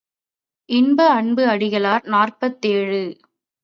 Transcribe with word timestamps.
இன்ப 0.69 1.09
அன்பு 1.11 1.43
அடிகளார் 1.45 2.05
நாற்பத்தேழு. 2.05 3.03